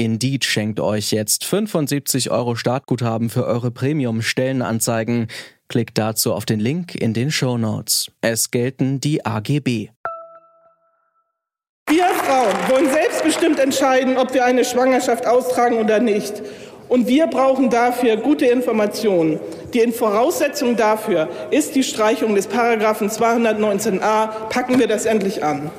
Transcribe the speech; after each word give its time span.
Indeed 0.00 0.46
schenkt 0.46 0.80
euch 0.80 1.12
jetzt 1.12 1.44
75 1.44 2.30
Euro 2.30 2.54
Startguthaben 2.54 3.28
für 3.28 3.44
eure 3.44 3.70
Premium-Stellenanzeigen. 3.70 5.26
Klickt 5.68 5.98
dazu 5.98 6.32
auf 6.32 6.46
den 6.46 6.58
Link 6.58 6.94
in 6.94 7.12
den 7.12 7.30
Show 7.30 7.58
Notes. 7.58 8.10
Es 8.22 8.50
gelten 8.50 9.00
die 9.00 9.26
AGB. 9.26 9.90
Wir 11.90 12.06
Frauen 12.06 12.54
wollen 12.70 12.90
selbstbestimmt 12.90 13.58
entscheiden, 13.58 14.16
ob 14.16 14.32
wir 14.32 14.46
eine 14.46 14.64
Schwangerschaft 14.64 15.26
austragen 15.26 15.76
oder 15.76 16.00
nicht. 16.00 16.40
Und 16.88 17.06
wir 17.06 17.26
brauchen 17.26 17.68
dafür 17.68 18.16
gute 18.16 18.46
Informationen. 18.46 19.38
Die 19.74 19.92
Voraussetzung 19.92 20.76
dafür 20.76 21.28
ist 21.50 21.74
die 21.74 21.84
Streichung 21.84 22.34
des 22.34 22.46
Paragraphen 22.46 23.10
219a. 23.10 24.48
Packen 24.48 24.78
wir 24.78 24.86
das 24.86 25.04
endlich 25.04 25.44
an. 25.44 25.70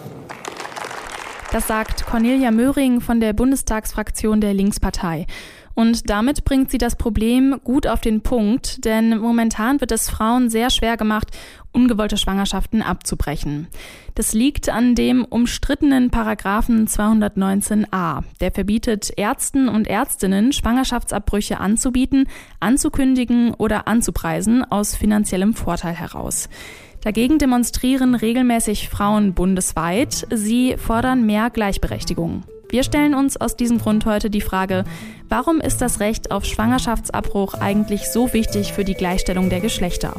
Das 1.52 1.68
sagt 1.68 2.06
Cornelia 2.06 2.50
Möhring 2.50 3.02
von 3.02 3.20
der 3.20 3.34
Bundestagsfraktion 3.34 4.40
der 4.40 4.54
Linkspartei. 4.54 5.26
Und 5.74 6.10
damit 6.10 6.46
bringt 6.46 6.72
sie 6.72 6.78
das 6.78 6.96
Problem 6.96 7.60
gut 7.66 7.88
auf 7.88 8.00
den 8.00 8.22
Punkt, 8.22 8.86
denn 8.86 9.18
momentan 9.18 9.82
wird 9.82 9.92
es 9.92 10.10
Frauen 10.10 10.50
sehr 10.50 10.70
schwer 10.70 10.96
gemacht, 10.96 11.28
ungewollte 11.74 12.16
Schwangerschaften 12.16 12.82
abzubrechen. 12.82 13.68
Das 14.16 14.32
liegt 14.34 14.70
an 14.70 14.96
dem 14.96 15.26
umstrittenen 15.26 16.10
Paragraphen 16.10 16.88
219a. 16.88 18.24
Der 18.40 18.52
verbietet 18.52 19.12
Ärzten 19.18 19.68
und 19.68 19.88
Ärztinnen, 19.88 20.54
Schwangerschaftsabbrüche 20.54 21.60
anzubieten, 21.60 22.30
anzukündigen 22.62 23.54
oder 23.54 23.90
anzupreisen 23.90 24.64
aus 24.64 24.96
finanziellem 24.96 25.54
Vorteil 25.54 25.96
heraus. 25.96 26.48
Dagegen 27.04 27.40
demonstrieren 27.40 28.14
regelmäßig 28.14 28.90
Frauen 28.90 29.34
bundesweit. 29.34 30.28
Sie 30.32 30.76
fordern 30.78 31.26
mehr 31.26 31.50
Gleichberechtigung. 31.50 32.44
Wir 32.70 32.84
stellen 32.84 33.16
uns 33.16 33.36
aus 33.36 33.58
diesem 33.58 33.80
Grund 33.80 34.06
heute 34.06 34.30
die 34.30 34.40
Frage, 34.40 34.86
warum 35.28 35.60
ist 35.60 35.82
das 35.82 36.00
Recht 36.00 36.32
auf 36.32 36.46
Schwangerschaftsabbruch 36.46 37.56
eigentlich 37.56 38.08
so 38.08 38.32
wichtig 38.34 38.72
für 38.72 38.86
die 38.86 38.94
Gleichstellung 38.94 39.50
der 39.50 39.60
Geschlechter? 39.60 40.16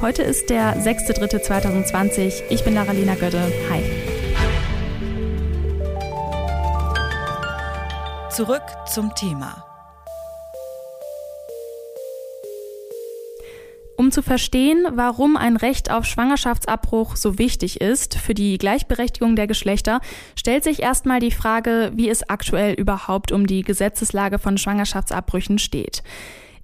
Heute 0.00 0.22
ist 0.22 0.48
der 0.48 0.76
6.3.2020. 0.76 2.42
Ich 2.50 2.62
bin 2.62 2.74
Laralina 2.74 3.14
Götte. 3.16 3.42
Hi. 3.70 3.82
Zurück 8.30 8.62
zum 8.86 9.12
Thema. 9.16 9.67
Um 13.98 14.12
zu 14.12 14.22
verstehen, 14.22 14.86
warum 14.92 15.36
ein 15.36 15.56
Recht 15.56 15.90
auf 15.90 16.04
Schwangerschaftsabbruch 16.04 17.16
so 17.16 17.36
wichtig 17.36 17.80
ist 17.80 18.16
für 18.16 18.32
die 18.32 18.56
Gleichberechtigung 18.56 19.34
der 19.34 19.48
Geschlechter, 19.48 20.00
stellt 20.36 20.62
sich 20.62 20.80
erstmal 20.80 21.18
die 21.18 21.32
Frage, 21.32 21.90
wie 21.96 22.08
es 22.08 22.30
aktuell 22.30 22.74
überhaupt 22.74 23.32
um 23.32 23.48
die 23.48 23.62
Gesetzeslage 23.62 24.38
von 24.38 24.56
Schwangerschaftsabbrüchen 24.56 25.58
steht. 25.58 26.04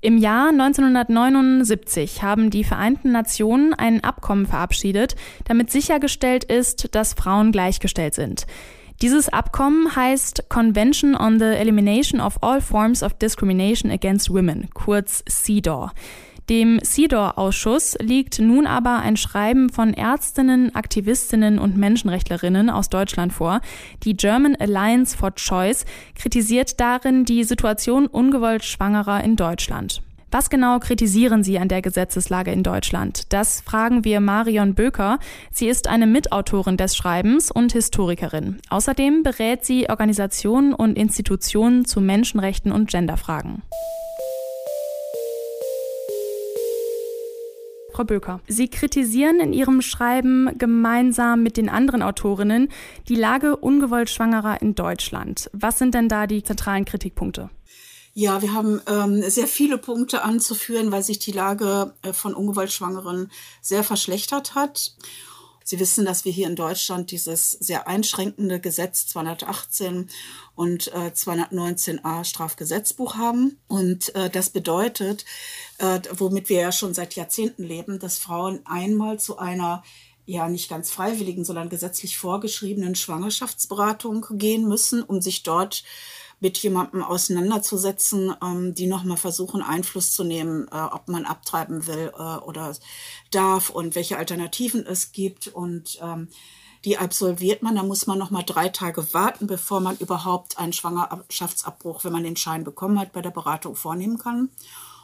Im 0.00 0.16
Jahr 0.16 0.50
1979 0.50 2.22
haben 2.22 2.50
die 2.50 2.62
Vereinten 2.62 3.10
Nationen 3.10 3.74
ein 3.74 4.04
Abkommen 4.04 4.46
verabschiedet, 4.46 5.16
damit 5.42 5.72
sichergestellt 5.72 6.44
ist, 6.44 6.94
dass 6.94 7.14
Frauen 7.14 7.50
gleichgestellt 7.50 8.14
sind. 8.14 8.46
Dieses 9.02 9.28
Abkommen 9.28 9.96
heißt 9.96 10.48
Convention 10.48 11.16
on 11.16 11.40
the 11.40 11.46
Elimination 11.46 12.20
of 12.20 12.40
All 12.44 12.60
Forms 12.60 13.02
of 13.02 13.14
Discrimination 13.14 13.90
Against 13.90 14.32
Women, 14.32 14.68
kurz 14.72 15.24
CEDAW. 15.28 15.90
Dem 16.50 16.78
CEDAW-Ausschuss 16.82 17.96
liegt 18.00 18.38
nun 18.38 18.66
aber 18.66 18.98
ein 18.98 19.16
Schreiben 19.16 19.70
von 19.70 19.94
Ärztinnen, 19.94 20.74
Aktivistinnen 20.74 21.58
und 21.58 21.78
Menschenrechtlerinnen 21.78 22.68
aus 22.68 22.90
Deutschland 22.90 23.32
vor. 23.32 23.62
Die 24.02 24.14
German 24.14 24.54
Alliance 24.56 25.16
for 25.16 25.34
Choice 25.34 25.86
kritisiert 26.14 26.78
darin 26.80 27.24
die 27.24 27.44
Situation 27.44 28.06
ungewollt 28.06 28.62
Schwangerer 28.62 29.24
in 29.24 29.36
Deutschland. 29.36 30.02
Was 30.30 30.50
genau 30.50 30.80
kritisieren 30.80 31.44
Sie 31.44 31.60
an 31.60 31.68
der 31.68 31.80
Gesetzeslage 31.80 32.50
in 32.50 32.64
Deutschland? 32.64 33.32
Das 33.32 33.60
fragen 33.60 34.04
wir 34.04 34.20
Marion 34.20 34.74
Böker. 34.74 35.20
Sie 35.52 35.68
ist 35.68 35.86
eine 35.86 36.08
Mitautorin 36.08 36.76
des 36.76 36.96
Schreibens 36.96 37.52
und 37.52 37.72
Historikerin. 37.72 38.58
Außerdem 38.68 39.22
berät 39.22 39.64
sie 39.64 39.88
Organisationen 39.88 40.74
und 40.74 40.98
Institutionen 40.98 41.84
zu 41.84 42.00
Menschenrechten 42.00 42.72
und 42.72 42.90
Genderfragen. 42.90 43.62
Frau 47.94 48.04
Böker. 48.04 48.40
Sie 48.48 48.68
kritisieren 48.68 49.38
in 49.40 49.52
Ihrem 49.52 49.80
Schreiben 49.80 50.50
gemeinsam 50.58 51.42
mit 51.42 51.56
den 51.56 51.68
anderen 51.68 52.02
Autorinnen 52.02 52.68
die 53.08 53.14
Lage 53.14 53.56
ungewollt 53.56 54.10
Schwangerer 54.10 54.60
in 54.60 54.74
Deutschland. 54.74 55.48
Was 55.52 55.78
sind 55.78 55.94
denn 55.94 56.08
da 56.08 56.26
die 56.26 56.42
zentralen 56.42 56.84
Kritikpunkte? 56.84 57.50
Ja, 58.16 58.42
wir 58.42 58.52
haben 58.52 58.80
ähm, 58.86 59.28
sehr 59.28 59.48
viele 59.48 59.76
Punkte 59.76 60.22
anzuführen, 60.22 60.92
weil 60.92 61.02
sich 61.02 61.18
die 61.18 61.32
Lage 61.32 61.94
äh, 62.02 62.12
von 62.12 62.34
ungewollt 62.34 62.72
Schwangeren 62.72 63.30
sehr 63.60 63.82
verschlechtert 63.82 64.54
hat. 64.54 64.94
Sie 65.64 65.80
wissen, 65.80 66.04
dass 66.04 66.26
wir 66.26 66.32
hier 66.32 66.46
in 66.46 66.56
Deutschland 66.56 67.10
dieses 67.10 67.52
sehr 67.52 67.88
einschränkende 67.88 68.60
Gesetz 68.60 69.06
218 69.06 70.10
und 70.54 70.88
äh, 70.88 71.10
219a 71.14 72.24
Strafgesetzbuch 72.24 73.16
haben. 73.16 73.58
Und 73.66 74.14
äh, 74.14 74.28
das 74.28 74.50
bedeutet, 74.50 75.24
äh, 75.78 76.00
womit 76.12 76.50
wir 76.50 76.60
ja 76.60 76.70
schon 76.70 76.92
seit 76.92 77.14
Jahrzehnten 77.14 77.64
leben, 77.64 77.98
dass 77.98 78.18
Frauen 78.18 78.60
einmal 78.66 79.18
zu 79.18 79.38
einer 79.38 79.82
ja 80.26 80.48
nicht 80.48 80.68
ganz 80.68 80.90
freiwilligen, 80.90 81.44
sondern 81.44 81.68
gesetzlich 81.68 82.18
vorgeschriebenen 82.18 82.94
Schwangerschaftsberatung 82.94 84.26
gehen 84.32 84.68
müssen, 84.68 85.02
um 85.02 85.20
sich 85.20 85.42
dort 85.42 85.84
mit 86.44 86.58
jemandem 86.58 87.02
auseinanderzusetzen, 87.02 88.34
ähm, 88.42 88.74
die 88.74 88.86
nochmal 88.86 89.16
versuchen, 89.16 89.62
Einfluss 89.62 90.12
zu 90.12 90.24
nehmen, 90.24 90.68
äh, 90.70 90.76
ob 90.76 91.08
man 91.08 91.24
abtreiben 91.24 91.86
will 91.86 92.12
äh, 92.14 92.20
oder 92.20 92.76
darf 93.30 93.70
und 93.70 93.94
welche 93.94 94.18
Alternativen 94.18 94.86
es 94.86 95.12
gibt. 95.12 95.48
Und 95.48 95.98
ähm, 96.02 96.28
die 96.84 96.98
absolviert 96.98 97.62
man, 97.62 97.76
da 97.76 97.82
muss 97.82 98.06
man 98.06 98.18
nochmal 98.18 98.42
drei 98.44 98.68
Tage 98.68 99.14
warten, 99.14 99.46
bevor 99.46 99.80
man 99.80 99.96
überhaupt 99.96 100.58
einen 100.58 100.74
Schwangerschaftsabbruch, 100.74 102.04
wenn 102.04 102.12
man 102.12 102.24
den 102.24 102.36
Schein 102.36 102.62
bekommen 102.62 103.00
hat, 103.00 103.14
bei 103.14 103.22
der 103.22 103.30
Beratung 103.30 103.74
vornehmen 103.74 104.18
kann. 104.18 104.50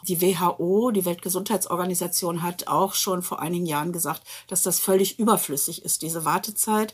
Die 0.07 0.21
WHO, 0.21 0.91
die 0.91 1.05
Weltgesundheitsorganisation, 1.05 2.43
hat 2.43 2.67
auch 2.67 2.93
schon 2.93 3.23
vor 3.23 3.39
einigen 3.39 3.65
Jahren 3.65 3.93
gesagt, 3.93 4.21
dass 4.47 4.61
das 4.61 4.79
völlig 4.79 5.17
überflüssig 5.17 5.83
ist, 5.83 6.03
diese 6.03 6.23
Wartezeit. 6.23 6.93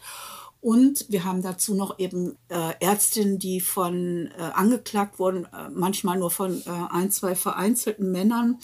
Und 0.59 1.05
wir 1.09 1.23
haben 1.23 1.41
dazu 1.41 1.75
noch 1.75 1.99
eben 1.99 2.37
äh, 2.49 2.73
Ärztinnen, 2.79 3.37
die 3.37 3.61
von 3.61 4.29
äh, 4.37 4.41
angeklagt 4.41 5.19
wurden, 5.19 5.45
äh, 5.45 5.69
manchmal 5.71 6.17
nur 6.17 6.31
von 6.31 6.61
äh, 6.65 6.69
ein, 6.89 7.11
zwei 7.11 7.35
vereinzelten 7.35 8.11
Männern, 8.11 8.59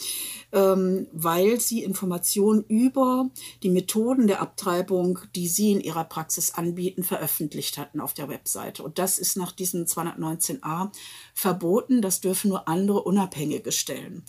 ähm, 0.52 1.06
weil 1.12 1.60
sie 1.60 1.84
Informationen 1.84 2.64
über 2.64 3.30
die 3.62 3.70
Methoden 3.70 4.26
der 4.26 4.40
Abtreibung, 4.40 5.20
die 5.36 5.46
sie 5.46 5.72
in 5.72 5.80
ihrer 5.80 6.04
Praxis 6.04 6.52
anbieten, 6.52 7.04
veröffentlicht 7.04 7.78
hatten 7.78 8.00
auf 8.00 8.12
der 8.12 8.28
Webseite. 8.28 8.82
Und 8.82 8.98
das 8.98 9.18
ist 9.18 9.36
nach 9.36 9.52
diesem 9.52 9.84
219a 9.84 10.90
verboten. 11.32 12.02
Das 12.02 12.20
dürfen 12.20 12.48
nur 12.48 12.68
andere 12.68 13.02
Unabhängige 13.02 13.70
stellen. 13.70 14.24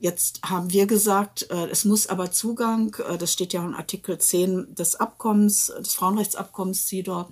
Jetzt 0.00 0.40
haben 0.44 0.72
wir 0.72 0.86
gesagt, 0.86 1.50
äh, 1.50 1.68
es 1.70 1.84
muss 1.84 2.06
aber 2.06 2.30
Zugang, 2.30 2.94
äh, 3.08 3.18
das 3.18 3.32
steht 3.32 3.52
ja 3.52 3.64
in 3.64 3.74
Artikel 3.74 4.18
10 4.18 4.74
des 4.74 4.96
Abkommens, 4.96 5.72
des 5.78 5.94
Frauenrechtsabkommens 5.94 6.86
CEDAW, 6.86 7.28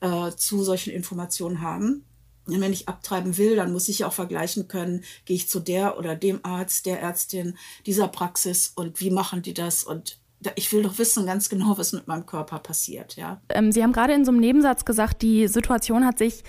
äh, 0.00 0.32
zu 0.32 0.62
solchen 0.62 0.92
Informationen 0.92 1.60
haben. 1.60 2.04
Und 2.46 2.60
wenn 2.60 2.72
ich 2.72 2.88
abtreiben 2.88 3.36
will, 3.36 3.56
dann 3.56 3.72
muss 3.72 3.88
ich 3.88 4.04
auch 4.04 4.12
vergleichen 4.12 4.68
können, 4.68 5.04
gehe 5.26 5.36
ich 5.36 5.48
zu 5.48 5.60
der 5.60 5.98
oder 5.98 6.16
dem 6.16 6.40
Arzt, 6.44 6.86
der 6.86 7.00
Ärztin 7.00 7.56
dieser 7.84 8.08
Praxis 8.08 8.72
und 8.74 9.00
wie 9.00 9.10
machen 9.10 9.42
die 9.42 9.54
das 9.54 9.84
und 9.84 10.18
ich 10.54 10.72
will 10.72 10.84
doch 10.84 10.98
wissen 10.98 11.26
ganz 11.26 11.48
genau, 11.48 11.76
was 11.78 11.92
mit 11.92 12.06
meinem 12.06 12.24
Körper 12.24 12.60
passiert, 12.60 13.16
ja. 13.16 13.40
Ähm, 13.48 13.72
Sie 13.72 13.82
haben 13.82 13.92
gerade 13.92 14.14
in 14.14 14.24
so 14.24 14.30
einem 14.30 14.40
Nebensatz 14.40 14.84
gesagt, 14.84 15.22
die 15.22 15.48
Situation 15.48 16.06
hat 16.06 16.18
sich 16.18 16.44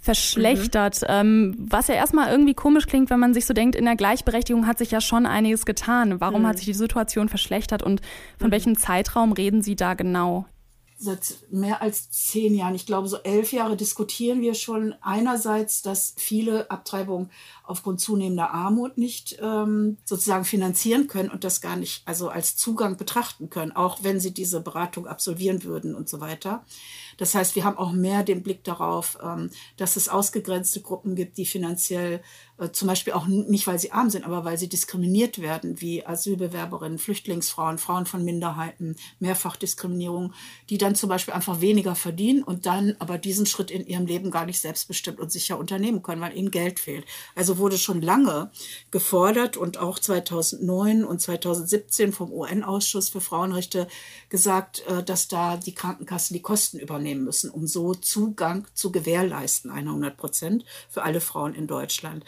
verschlechtert. 0.00 1.02
Mhm. 1.02 1.06
Ähm, 1.08 1.56
was 1.58 1.88
ja 1.88 1.94
erstmal 1.94 2.30
irgendwie 2.30 2.54
komisch 2.54 2.86
klingt, 2.86 3.10
wenn 3.10 3.20
man 3.20 3.34
sich 3.34 3.46
so 3.46 3.54
denkt, 3.54 3.76
in 3.76 3.84
der 3.84 3.96
Gleichberechtigung 3.96 4.66
hat 4.66 4.78
sich 4.78 4.90
ja 4.90 5.00
schon 5.00 5.26
einiges 5.26 5.66
getan. 5.66 6.20
Warum 6.20 6.42
mhm. 6.42 6.46
hat 6.46 6.56
sich 6.56 6.66
die 6.66 6.74
Situation 6.74 7.28
verschlechtert 7.28 7.82
und 7.82 8.00
von 8.38 8.48
mhm. 8.48 8.52
welchem 8.52 8.78
Zeitraum 8.78 9.32
reden 9.32 9.62
Sie 9.62 9.76
da 9.76 9.94
genau? 9.94 10.46
Seit 11.02 11.36
mehr 11.50 11.80
als 11.80 12.10
zehn 12.10 12.54
Jahren, 12.54 12.74
ich 12.74 12.84
glaube 12.84 13.08
so 13.08 13.16
elf 13.18 13.52
Jahre 13.52 13.74
diskutieren 13.76 14.42
wir 14.42 14.52
schon 14.52 14.94
einerseits, 15.00 15.80
dass 15.80 16.14
viele 16.18 16.70
Abtreibungen 16.70 17.30
aufgrund 17.70 18.00
zunehmender 18.00 18.50
Armut 18.50 18.98
nicht 18.98 19.38
ähm, 19.40 19.96
sozusagen 20.04 20.44
finanzieren 20.44 21.06
können 21.06 21.30
und 21.30 21.44
das 21.44 21.60
gar 21.60 21.76
nicht 21.76 22.02
also 22.04 22.28
als 22.28 22.56
Zugang 22.56 22.96
betrachten 22.96 23.48
können, 23.48 23.72
auch 23.72 24.02
wenn 24.02 24.20
sie 24.20 24.32
diese 24.32 24.60
Beratung 24.60 25.06
absolvieren 25.06 25.62
würden 25.64 25.94
und 25.94 26.08
so 26.08 26.20
weiter. 26.20 26.64
Das 27.16 27.34
heißt, 27.34 27.54
wir 27.54 27.64
haben 27.64 27.78
auch 27.78 27.92
mehr 27.92 28.22
den 28.22 28.42
Blick 28.42 28.64
darauf, 28.64 29.18
ähm, 29.22 29.50
dass 29.76 29.96
es 29.96 30.08
ausgegrenzte 30.08 30.80
Gruppen 30.80 31.14
gibt, 31.14 31.38
die 31.38 31.46
finanziell 31.46 32.22
äh, 32.60 32.70
zum 32.72 32.88
Beispiel 32.88 33.12
auch 33.12 33.26
nicht, 33.26 33.66
weil 33.66 33.78
sie 33.78 33.92
arm 33.92 34.10
sind, 34.10 34.24
aber 34.24 34.44
weil 34.44 34.58
sie 34.58 34.68
diskriminiert 34.68 35.40
werden, 35.40 35.80
wie 35.80 36.06
Asylbewerberinnen, 36.06 36.98
Flüchtlingsfrauen, 36.98 37.78
Frauen 37.78 38.06
von 38.06 38.24
Minderheiten, 38.24 38.96
Mehrfachdiskriminierung, 39.18 40.32
die 40.68 40.78
dann 40.78 40.94
zum 40.94 41.08
Beispiel 41.08 41.34
einfach 41.34 41.60
weniger 41.60 41.94
verdienen 41.94 42.42
und 42.42 42.66
dann 42.66 42.96
aber 42.98 43.18
diesen 43.18 43.46
Schritt 43.46 43.70
in 43.70 43.86
ihrem 43.86 44.06
Leben 44.06 44.30
gar 44.30 44.46
nicht 44.46 44.60
selbstbestimmt 44.60 45.20
und 45.20 45.32
sicher 45.32 45.58
unternehmen 45.58 46.02
können, 46.02 46.20
weil 46.20 46.36
ihnen 46.36 46.50
Geld 46.50 46.80
fehlt. 46.80 47.06
Also 47.34 47.58
wurde 47.60 47.78
schon 47.78 48.02
lange 48.02 48.50
gefordert 48.90 49.56
und 49.56 49.78
auch 49.78 49.98
2009 49.98 51.04
und 51.04 51.20
2017 51.20 52.12
vom 52.12 52.32
UN-Ausschuss 52.32 53.10
für 53.10 53.20
Frauenrechte 53.20 53.86
gesagt, 54.30 54.84
äh, 54.88 55.02
dass 55.02 55.28
da 55.28 55.56
die 55.56 55.74
Krankenkassen 55.74 56.34
die 56.34 56.42
Kosten 56.42 56.78
übernehmen 56.78 57.20
nehmen 57.20 57.24
müssen, 57.24 57.50
um 57.50 57.66
so 57.66 57.94
Zugang 57.94 58.66
zu 58.74 58.92
gewährleisten, 58.92 59.70
100 59.70 60.16
Prozent 60.16 60.64
für 60.88 61.02
alle 61.02 61.20
Frauen 61.20 61.54
in 61.54 61.66
Deutschland. 61.66 62.24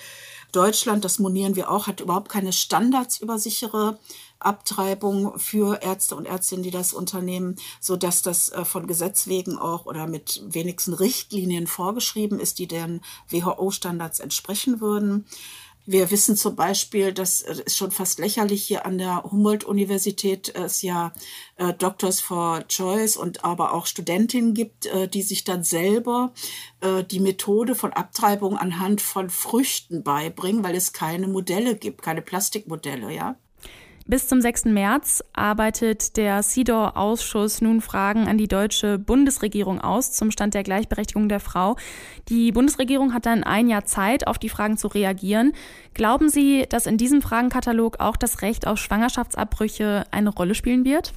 Deutschland, 0.52 1.04
das 1.04 1.18
monieren 1.18 1.56
wir 1.56 1.70
auch, 1.70 1.86
hat 1.86 2.00
überhaupt 2.00 2.28
keine 2.28 2.52
Standards 2.52 3.18
über 3.20 3.38
sichere 3.38 3.98
Abtreibung 4.38 5.38
für 5.38 5.82
Ärzte 5.82 6.16
und 6.16 6.26
Ärztinnen, 6.26 6.62
die 6.62 6.70
das 6.70 6.92
unternehmen, 6.92 7.56
so 7.80 7.96
dass 7.96 8.22
das 8.22 8.50
äh, 8.50 8.64
von 8.64 8.86
Gesetz 8.86 9.26
wegen 9.26 9.56
auch 9.58 9.86
oder 9.86 10.06
mit 10.06 10.42
wenigsten 10.46 10.92
Richtlinien 10.92 11.66
vorgeschrieben 11.66 12.38
ist, 12.38 12.58
die 12.58 12.66
den 12.66 13.00
WHO-Standards 13.30 14.20
entsprechen 14.20 14.80
würden. 14.80 15.26
Wir 15.84 16.12
wissen 16.12 16.36
zum 16.36 16.54
Beispiel, 16.54 17.12
das 17.12 17.40
ist 17.40 17.76
schon 17.76 17.90
fast 17.90 18.20
lächerlich, 18.20 18.64
hier 18.64 18.86
an 18.86 18.98
der 18.98 19.24
Humboldt-Universität 19.24 20.54
es 20.54 20.82
ja 20.82 21.12
äh, 21.56 21.72
Doctors 21.72 22.20
for 22.20 22.64
Choice 22.68 23.16
und 23.16 23.44
aber 23.44 23.72
auch 23.72 23.86
Studentinnen 23.86 24.54
gibt, 24.54 24.86
äh, 24.86 25.08
die 25.08 25.22
sich 25.22 25.42
dann 25.42 25.64
selber 25.64 26.32
äh, 26.80 27.02
die 27.02 27.18
Methode 27.18 27.74
von 27.74 27.92
Abtreibung 27.92 28.56
anhand 28.56 29.00
von 29.00 29.28
Früchten 29.28 30.04
beibringen, 30.04 30.62
weil 30.62 30.76
es 30.76 30.92
keine 30.92 31.26
Modelle 31.26 31.74
gibt, 31.74 32.02
keine 32.02 32.22
Plastikmodelle, 32.22 33.12
ja. 33.12 33.36
Bis 34.06 34.26
zum 34.26 34.40
6. 34.40 34.64
März 34.66 35.22
arbeitet 35.32 36.16
der 36.16 36.42
CEDAW-Ausschuss 36.42 37.60
nun 37.60 37.80
Fragen 37.80 38.26
an 38.26 38.36
die 38.36 38.48
deutsche 38.48 38.98
Bundesregierung 38.98 39.80
aus 39.80 40.12
zum 40.12 40.32
Stand 40.32 40.54
der 40.54 40.64
Gleichberechtigung 40.64 41.28
der 41.28 41.38
Frau. 41.38 41.76
Die 42.28 42.50
Bundesregierung 42.50 43.14
hat 43.14 43.26
dann 43.26 43.44
ein 43.44 43.68
Jahr 43.68 43.84
Zeit, 43.84 44.26
auf 44.26 44.38
die 44.38 44.48
Fragen 44.48 44.76
zu 44.76 44.88
reagieren. 44.88 45.52
Glauben 45.94 46.28
Sie, 46.28 46.66
dass 46.68 46.86
in 46.86 46.98
diesem 46.98 47.22
Fragenkatalog 47.22 48.00
auch 48.00 48.16
das 48.16 48.42
Recht 48.42 48.66
auf 48.66 48.78
Schwangerschaftsabbrüche 48.78 50.04
eine 50.10 50.30
Rolle 50.30 50.56
spielen 50.56 50.84
wird? 50.84 51.12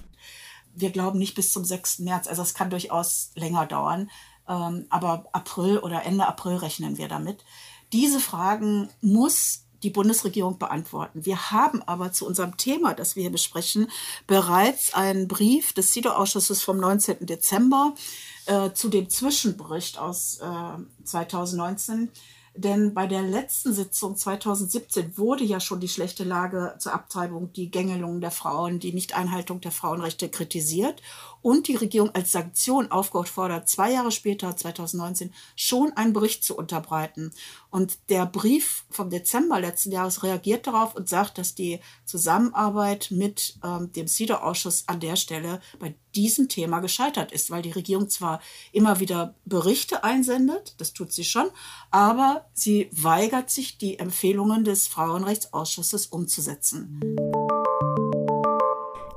Wir 0.75 0.91
glauben 0.91 1.17
nicht 1.17 1.35
bis 1.35 1.51
zum 1.51 1.65
6. 1.65 1.99
März. 1.99 2.27
Also 2.27 2.43
es 2.43 2.53
kann 2.53 2.69
durchaus 2.69 3.31
länger 3.35 3.65
dauern. 3.65 4.11
Ähm, 4.47 4.85
aber 4.89 5.25
April 5.31 5.79
oder 5.79 6.03
Ende 6.03 6.27
April 6.27 6.57
rechnen 6.57 6.99
wir 6.99 7.07
damit. 7.07 7.43
Diese 7.93 8.19
Fragen 8.19 8.89
muss 9.01 9.64
die 9.85 9.91
Bundesregierung 9.91 10.57
beantworten. 10.57 11.25
Wir 11.25 11.51
haben 11.51 11.83
aber 11.83 12.11
zu 12.11 12.25
unserem 12.25 12.57
Thema, 12.57 12.95
das 12.95 13.15
wir 13.15 13.21
hier 13.21 13.31
besprechen, 13.31 13.87
bereits 14.25 14.93
einen 14.95 15.27
Brief 15.27 15.73
des 15.73 15.91
CIDO-Ausschusses 15.91 16.63
vom 16.63 16.77
19. 16.77 17.25
Dezember 17.27 17.93
äh, 18.47 18.71
zu 18.71 18.89
dem 18.89 19.09
Zwischenbericht 19.09 19.99
aus 19.99 20.39
äh, 20.39 21.03
2019 21.03 22.09
denn 22.57 22.93
bei 22.93 23.05
der 23.05 23.21
letzten 23.21 23.73
Sitzung 23.73 24.15
2017 24.15 25.17
wurde 25.17 25.43
ja 25.43 25.59
schon 25.59 25.81
die 25.81 25.89
schlechte 25.89 26.23
Lage 26.23 26.75
zur 26.79 26.93
Abtreibung, 26.93 27.51
die 27.51 27.69
Gängelung 27.69 28.21
der 28.21 28.31
Frauen, 28.31 28.79
die 28.79 28.93
Nichteinhaltung 28.93 29.59
der 29.59 29.71
Frauenrechte 29.71 30.29
kritisiert 30.29 31.01
und 31.45 31.67
die 31.67 31.75
Regierung 31.75 32.09
als 32.15 32.31
Sanktion 32.31 32.89
aufgefordert, 32.89 33.69
zwei 33.69 33.91
Jahre 33.91 34.11
später, 34.11 34.57
2019, 34.57 35.31
schon 35.55 35.93
einen 35.95 36.11
Bericht 36.11 36.43
zu 36.43 36.57
unterbreiten. 36.57 37.31
Und 37.69 37.99
der 38.09 38.25
Brief 38.25 38.83
vom 38.89 39.11
Dezember 39.11 39.59
letzten 39.59 39.91
Jahres 39.91 40.23
reagiert 40.23 40.65
darauf 40.65 40.95
und 40.95 41.07
sagt, 41.07 41.37
dass 41.37 41.53
die 41.53 41.81
Zusammenarbeit 42.03 43.09
mit 43.11 43.59
ähm, 43.63 43.91
dem 43.91 44.07
CEDAW-Ausschuss 44.07 44.85
an 44.87 44.99
der 44.99 45.17
Stelle 45.17 45.61
bei 45.77 45.93
diesem 46.15 46.49
Thema 46.49 46.79
gescheitert 46.79 47.31
ist, 47.31 47.51
weil 47.51 47.61
die 47.61 47.73
Regierung 47.73 48.09
zwar 48.09 48.41
immer 48.71 48.99
wieder 48.99 49.35
Berichte 49.45 50.03
einsendet, 50.03 50.73
das 50.79 50.93
tut 50.93 51.11
sie 51.11 51.25
schon, 51.25 51.51
aber 51.91 52.49
sie 52.53 52.89
weigert 52.91 53.51
sich, 53.51 53.77
die 53.77 53.99
Empfehlungen 53.99 54.63
des 54.63 54.87
Frauenrechtsausschusses 54.87 56.07
umzusetzen. 56.07 57.44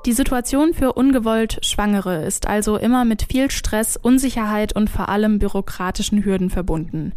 Die 0.07 0.13
Situation 0.13 0.75
für 0.75 0.93
ungewollt 0.93 1.59
Schwangere 1.63 2.25
ist 2.25 2.47
also 2.47 2.77
immer 2.77 3.05
mit 3.05 3.25
viel 3.25 3.51
Stress, 3.51 3.97
Unsicherheit 3.97 4.75
und 4.75 4.89
vor 4.89 5.09
allem 5.09 5.39
bürokratischen 5.39 6.25
Hürden 6.25 6.51
verbunden. 6.51 7.13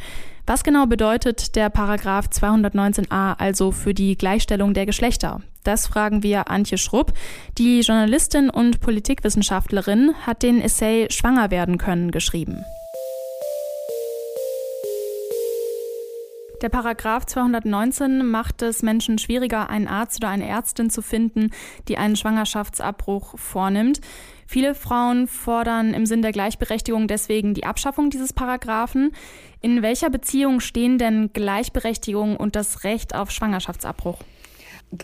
Was 0.48 0.64
genau 0.64 0.88
bedeutet 0.88 1.56
der 1.56 1.70
Paragraph 1.70 2.28
219a 2.28 3.36
also 3.38 3.72
für 3.72 3.94
die 3.94 4.18
Gleichstellung 4.18 4.74
der 4.74 4.86
Geschlechter? 4.86 5.42
Das 5.64 5.88
fragen 5.88 6.24
wir 6.24 6.50
Antje 6.50 6.80
Schrupp. 6.80 7.14
Die 7.58 7.82
Journalistin 7.82 8.50
und 8.50 8.82
Politikwissenschaftlerin 8.82 10.14
hat 10.26 10.42
den 10.42 10.60
Essay 10.60 11.08
Schwanger 11.12 11.52
werden 11.52 11.78
können 11.78 12.12
geschrieben. 12.12 12.66
Der 16.62 16.70
Paragraph 16.70 17.26
219 17.26 18.24
macht 18.24 18.62
es 18.62 18.84
Menschen 18.84 19.18
schwieriger, 19.18 19.72
einen 19.72 19.88
Arzt 19.88 20.20
oder 20.20 20.30
eine 20.30 20.48
Ärztin 20.48 20.92
zu 20.92 21.02
finden, 21.02 21.50
die 21.88 21.98
einen 21.98 22.16
Schwangerschaftsabbruch 22.16 23.40
vornimmt. 23.40 24.00
Viele 24.46 24.76
Frauen 24.76 25.26
fordern 25.26 25.96
im 25.96 26.06
Sinn 26.06 26.22
der 26.22 26.32
Gleichberechtigung 26.32 27.08
deswegen 27.08 27.56
die 27.56 27.66
Abschaffung 27.66 28.12
dieses 28.12 28.32
Paragraphen. 28.32 29.12
In 29.62 29.82
welcher 29.82 30.12
Beziehung 30.12 30.60
stehen 30.60 31.00
denn 31.00 31.34
Gleichberechtigung 31.34 32.38
und 32.38 32.56
das 32.56 32.84
Recht 32.84 33.16
auf 33.16 33.32
Schwangerschaftsabbruch? 33.32 34.20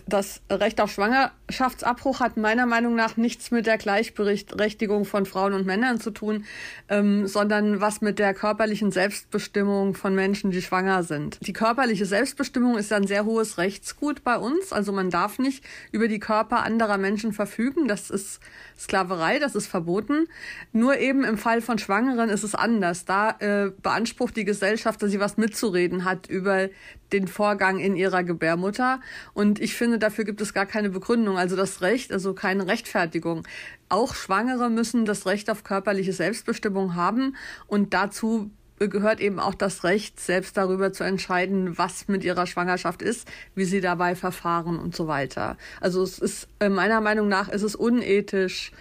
Das 0.06 0.42
Recht 0.50 0.82
auf 0.82 0.92
Schwangerschaftsabbruch 0.92 2.20
hat 2.20 2.36
meiner 2.36 2.66
Meinung 2.66 2.94
nach 2.94 3.16
nichts 3.16 3.50
mit 3.50 3.66
der 3.66 3.78
Gleichberechtigung 3.78 5.06
von 5.06 5.24
Frauen 5.24 5.54
und 5.54 5.66
Männern 5.66 5.98
zu 5.98 6.10
tun, 6.10 6.44
ähm, 6.90 7.26
sondern 7.26 7.80
was 7.80 8.02
mit 8.02 8.18
der 8.18 8.34
körperlichen 8.34 8.92
Selbstbestimmung 8.92 9.94
von 9.94 10.14
Menschen, 10.14 10.50
die 10.50 10.60
schwanger 10.60 11.04
sind. 11.04 11.38
Die 11.46 11.54
körperliche 11.54 12.04
Selbstbestimmung 12.04 12.76
ist 12.76 12.92
ein 12.92 13.06
sehr 13.06 13.24
hohes 13.24 13.56
Rechtsgut 13.56 14.24
bei 14.24 14.36
uns. 14.36 14.72
Also 14.74 14.92
man 14.92 15.08
darf 15.08 15.38
nicht 15.38 15.64
über 15.90 16.06
die 16.06 16.20
Körper 16.20 16.62
anderer 16.64 16.98
Menschen 16.98 17.32
verfügen. 17.32 17.88
Das 17.88 18.10
ist 18.10 18.40
Sklaverei, 18.78 19.38
das 19.38 19.54
ist 19.54 19.68
verboten. 19.68 20.26
Nur 20.72 20.98
eben 20.98 21.24
im 21.24 21.38
Fall 21.38 21.62
von 21.62 21.78
Schwangeren 21.78 22.28
ist 22.28 22.42
es 22.42 22.54
anders. 22.54 23.06
Da 23.06 23.36
äh, 23.38 23.70
beansprucht 23.82 24.36
die 24.36 24.44
Gesellschaft, 24.44 25.02
dass 25.02 25.10
sie 25.10 25.20
was 25.20 25.38
mitzureden 25.38 26.04
hat 26.04 26.26
über 26.26 26.68
den 27.12 27.26
Vorgang 27.26 27.78
in 27.78 27.96
ihrer 27.96 28.22
Gebärmutter. 28.22 29.00
Und 29.34 29.60
ich 29.60 29.74
finde, 29.78 29.98
dafür 29.98 30.24
gibt 30.24 30.40
es 30.40 30.52
gar 30.52 30.66
keine 30.66 30.90
Begründung. 30.90 31.38
Also 31.38 31.56
das 31.56 31.80
Recht, 31.80 32.12
also 32.12 32.34
keine 32.34 32.66
Rechtfertigung. 32.66 33.46
Auch 33.88 34.14
Schwangere 34.14 34.68
müssen 34.68 35.04
das 35.04 35.24
Recht 35.26 35.48
auf 35.48 35.64
körperliche 35.64 36.12
Selbstbestimmung 36.12 36.94
haben. 36.94 37.36
Und 37.66 37.94
dazu 37.94 38.50
gehört 38.78 39.20
eben 39.20 39.40
auch 39.40 39.54
das 39.54 39.84
Recht, 39.84 40.20
selbst 40.20 40.56
darüber 40.56 40.92
zu 40.92 41.04
entscheiden, 41.04 41.78
was 41.78 42.08
mit 42.08 42.24
ihrer 42.24 42.46
Schwangerschaft 42.46 43.02
ist, 43.02 43.28
wie 43.54 43.64
sie 43.64 43.80
dabei 43.80 44.14
verfahren 44.14 44.78
und 44.78 44.94
so 44.94 45.08
weiter. 45.08 45.56
Also 45.80 46.02
es 46.02 46.18
ist 46.18 46.48
äh, 46.60 46.68
meiner 46.68 47.00
Meinung 47.00 47.28
nach 47.28 47.48
ist 47.48 47.62
es 47.62 47.74
unethisch, 47.74 48.72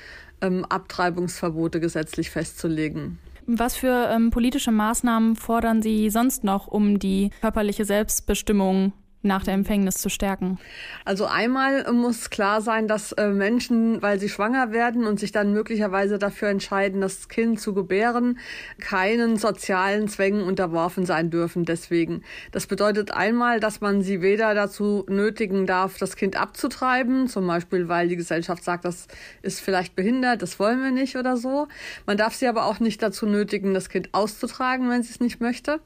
ähm, 0.41 0.65
Abtreibungsverbote 0.65 1.79
gesetzlich 1.79 2.29
festzulegen. 2.29 3.17
Was 3.47 3.77
für 3.77 4.09
ähm, 4.11 4.29
politische 4.29 4.71
Maßnahmen 4.71 5.37
fordern 5.37 5.81
Sie 5.81 6.09
sonst 6.09 6.43
noch, 6.43 6.67
um 6.67 6.99
die 6.99 7.31
körperliche 7.41 7.85
Selbstbestimmung 7.85 8.91
nach 9.23 9.43
der 9.43 9.53
Empfängnis 9.55 9.95
zu 9.95 10.09
stärken? 10.09 10.59
Also 11.03 11.25
einmal 11.25 11.91
muss 11.91 12.29
klar 12.29 12.61
sein, 12.61 12.87
dass 12.87 13.11
äh, 13.13 13.29
Menschen, 13.29 14.01
weil 14.01 14.19
sie 14.19 14.29
schwanger 14.29 14.71
werden 14.71 15.05
und 15.05 15.19
sich 15.19 15.31
dann 15.31 15.53
möglicherweise 15.53 16.19
dafür 16.19 16.49
entscheiden, 16.49 17.01
das 17.01 17.27
Kind 17.27 17.59
zu 17.59 17.73
gebären, 17.73 18.39
keinen 18.79 19.37
sozialen 19.37 20.07
Zwängen 20.07 20.43
unterworfen 20.43 21.05
sein 21.05 21.29
dürfen. 21.29 21.65
Deswegen. 21.65 22.23
Das 22.51 22.67
bedeutet 22.67 23.11
einmal, 23.11 23.59
dass 23.59 23.81
man 23.81 24.01
sie 24.01 24.21
weder 24.21 24.53
dazu 24.53 25.05
nötigen 25.09 25.65
darf, 25.65 25.97
das 25.97 26.15
Kind 26.15 26.39
abzutreiben, 26.39 27.27
zum 27.27 27.47
Beispiel, 27.47 27.87
weil 27.87 28.07
die 28.07 28.15
Gesellschaft 28.15 28.63
sagt, 28.63 28.85
das 28.85 29.07
ist 29.41 29.61
vielleicht 29.61 29.95
behindert, 29.95 30.41
das 30.41 30.59
wollen 30.59 30.81
wir 30.83 30.91
nicht 30.91 31.15
oder 31.15 31.37
so. 31.37 31.67
Man 32.05 32.17
darf 32.17 32.35
sie 32.35 32.47
aber 32.47 32.65
auch 32.65 32.79
nicht 32.79 33.01
dazu 33.01 33.25
nötigen, 33.25 33.73
das 33.73 33.89
Kind 33.89 34.09
auszutragen, 34.13 34.89
wenn 34.89 35.03
sie 35.03 35.11
es 35.11 35.19
nicht 35.19 35.41
möchte. 35.41 35.79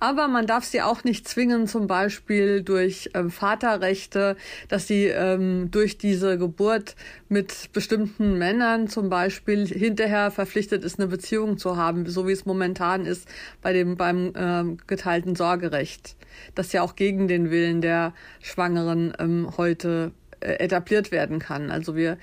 Aber 0.00 0.28
man 0.28 0.46
darf 0.46 0.64
sie 0.64 0.82
auch 0.82 1.02
nicht 1.04 1.26
zwingen, 1.26 1.66
zum 1.66 1.86
Beispiel 1.86 2.62
durch 2.62 2.73
durch 2.74 3.08
ähm, 3.14 3.30
Vaterrechte, 3.30 4.36
dass 4.66 4.88
sie 4.88 5.04
ähm, 5.06 5.70
durch 5.70 5.96
diese 5.96 6.36
Geburt 6.38 6.96
mit 7.28 7.72
bestimmten 7.72 8.36
Männern 8.36 8.88
zum 8.88 9.08
Beispiel 9.08 9.64
hinterher 9.64 10.32
verpflichtet 10.32 10.82
ist, 10.82 10.98
eine 10.98 11.06
Beziehung 11.06 11.56
zu 11.56 11.76
haben, 11.76 12.04
so 12.06 12.26
wie 12.26 12.32
es 12.32 12.46
momentan 12.46 13.06
ist 13.06 13.28
bei 13.62 13.72
dem 13.72 13.96
beim 13.96 14.32
ähm, 14.34 14.78
geteilten 14.88 15.36
Sorgerecht, 15.36 16.16
das 16.56 16.72
ja 16.72 16.82
auch 16.82 16.96
gegen 16.96 17.28
den 17.28 17.52
Willen 17.52 17.80
der 17.80 18.12
Schwangeren 18.42 19.12
ähm, 19.20 19.50
heute 19.56 20.10
äh, 20.40 20.54
etabliert 20.54 21.12
werden 21.12 21.38
kann. 21.38 21.70
Also 21.70 21.94
wir 21.94 22.18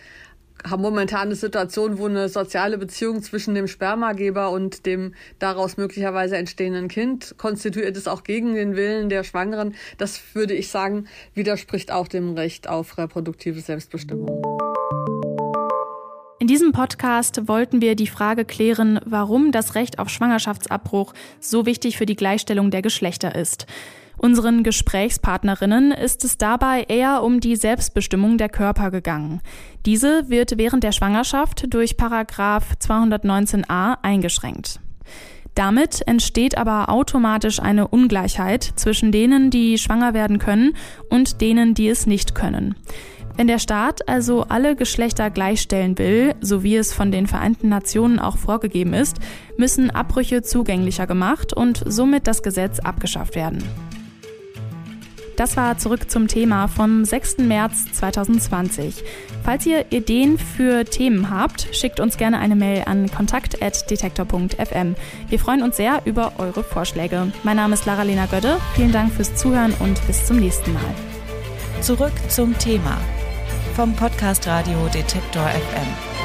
haben 0.68 0.82
momentan 0.82 1.28
eine 1.28 1.36
Situation, 1.36 1.98
wo 1.98 2.06
eine 2.08 2.30
soziale 2.30 2.78
Beziehung 2.78 3.22
zwischen 3.22 3.56
dem 3.56 3.68
Spermageber 3.68 4.52
und 4.52 4.86
dem 4.86 5.14
daraus 5.40 5.78
möglicherweise 5.78 6.38
entstehenden 6.38 6.88
Kind 6.88 7.36
konstituiert 7.38 7.98
ist 7.98 8.08
auch 8.08 8.24
gegen 8.24 8.56
den 8.56 8.76
Willen 8.76 9.10
der 9.10 9.24
Schwangeren. 9.24 9.76
Das 9.98 10.22
würde 10.34 10.54
ich 10.54 10.70
sagen, 10.70 11.06
widerspricht 11.34 11.92
auch 11.92 12.08
dem 12.08 12.34
Recht 12.34 12.68
auf 12.68 12.98
reproduktive 12.98 13.60
Selbstbestimmung. 13.60 14.42
In 16.40 16.48
diesem 16.48 16.72
Podcast 16.72 17.48
wollten 17.48 17.82
wir 17.82 17.96
die 17.96 18.08
Frage 18.08 18.46
klären, 18.46 19.00
warum 19.06 19.52
das 19.52 19.76
Recht 19.76 20.00
auf 20.00 20.10
Schwangerschaftsabbruch 20.10 21.14
so 21.40 21.68
wichtig 21.68 21.98
für 21.98 22.08
die 22.08 22.16
Gleichstellung 22.16 22.72
der 22.72 22.82
Geschlechter 22.82 23.36
ist. 23.36 23.68
Unseren 24.18 24.64
Gesprächspartnerinnen 24.64 25.92
ist 25.92 26.24
es 26.24 26.38
dabei 26.38 26.86
eher 26.88 27.24
um 27.24 27.40
die 27.40 27.56
Selbstbestimmung 27.56 28.38
der 28.38 28.50
Körper 28.50 28.92
gegangen. 28.92 29.42
Diese 29.86 30.30
wird 30.30 30.58
während 30.58 30.84
der 30.84 30.92
Schwangerschaft 30.92 31.74
durch 31.74 31.98
Paragraph 31.98 32.74
219a 32.80 33.98
eingeschränkt. 34.02 34.80
Damit 35.56 36.08
entsteht 36.08 36.58
aber 36.58 36.90
automatisch 36.90 37.60
eine 37.60 37.88
Ungleichheit 37.88 38.64
zwischen 38.76 39.12
denen, 39.12 39.50
die 39.50 39.78
schwanger 39.78 40.14
werden 40.14 40.40
können 40.40 40.76
und 41.10 41.42
denen, 41.42 41.74
die 41.74 41.90
es 41.90 42.06
nicht 42.06 42.36
können. 42.36 42.76
Wenn 43.38 43.48
der 43.48 43.60
Staat 43.60 44.08
also 44.08 44.44
alle 44.44 44.76
Geschlechter 44.76 45.30
gleichstellen 45.30 45.98
will, 45.98 46.36
so 46.42 46.64
wie 46.64 46.76
es 46.76 46.94
von 46.94 47.12
den 47.12 47.28
Vereinten 47.28 47.70
Nationen 47.70 48.20
auch 48.20 48.38
vorgegeben 48.38 48.94
ist, 48.94 49.18
müssen 49.58 49.90
Abbrüche 49.90 50.42
zugänglicher 50.42 51.08
gemacht 51.08 51.54
und 51.54 51.82
somit 51.86 52.28
das 52.28 52.44
Gesetz 52.44 52.80
abgeschafft 52.80 53.36
werden. 53.36 53.64
Das 55.36 55.58
war 55.58 55.78
zurück 55.78 56.10
zum 56.10 56.28
Thema 56.28 56.68
vom 56.68 57.06
6. 57.06 57.40
März 57.40 57.86
2020. 57.94 59.04
Falls 59.44 59.66
ihr 59.66 59.92
Ideen 59.92 60.38
für 60.38 60.86
Themen 60.86 61.30
habt, 61.30 61.68
schickt 61.72 62.00
uns 62.00 62.18
gerne 62.18 62.40
eine 62.40 62.56
Mail 62.56 62.84
an 62.86 63.10
kontakt.detektor.fm. 63.10 64.96
Wir 65.30 65.40
freuen 65.40 65.64
uns 65.64 65.78
sehr 65.78 66.02
über 66.06 66.34
eure 66.38 66.64
Vorschläge. 66.64 67.32
Mein 67.44 67.56
Name 67.56 67.74
ist 67.74 67.86
Lara-Lena 67.86 68.28
Gödde. 68.28 68.58
Vielen 68.76 68.92
Dank 68.92 69.12
fürs 69.14 69.36
Zuhören 69.36 69.74
und 69.80 70.06
bis 70.08 70.26
zum 70.26 70.38
nächsten 70.38 70.74
Mal. 70.74 70.94
Zurück 71.82 72.14
zum 72.30 72.58
Thema 72.60 72.98
vom 73.76 73.96
Podcast 73.96 74.46
Radio 74.48 74.88
Detektor 74.94 75.48
FM. 75.48 76.21